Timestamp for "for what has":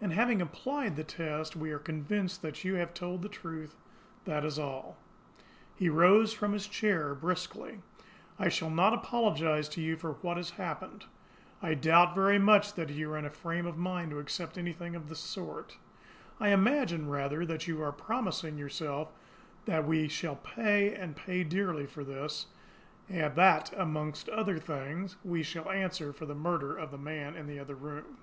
9.96-10.50